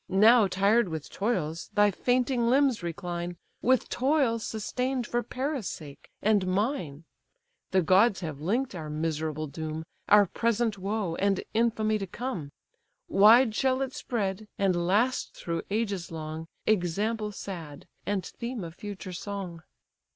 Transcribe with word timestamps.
Now 0.09 0.47
tired 0.47 0.89
with 0.89 1.11
toils, 1.11 1.69
thy 1.75 1.91
fainting 1.91 2.47
limbs 2.49 2.81
recline, 2.81 3.37
With 3.61 3.87
toils, 3.87 4.43
sustain'd 4.43 5.05
for 5.05 5.21
Paris' 5.21 5.67
sake 5.69 6.09
and 6.23 6.47
mine 6.47 7.03
The 7.69 7.83
gods 7.83 8.21
have 8.21 8.41
link'd 8.41 8.73
our 8.73 8.89
miserable 8.89 9.45
doom, 9.45 9.83
Our 10.09 10.25
present 10.25 10.79
woe, 10.79 11.13
and 11.17 11.43
infamy 11.53 11.99
to 11.99 12.07
come: 12.07 12.49
Wide 13.09 13.53
shall 13.53 13.83
it 13.83 13.93
spread, 13.93 14.47
and 14.57 14.87
last 14.87 15.35
through 15.35 15.61
ages 15.69 16.09
long, 16.11 16.47
Example 16.65 17.31
sad! 17.31 17.85
and 18.03 18.25
theme 18.25 18.63
of 18.63 18.73
future 18.73 19.13
song." 19.13 19.61